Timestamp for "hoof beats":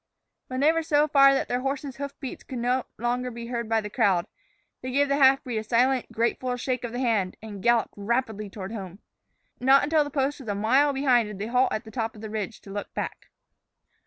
1.97-2.43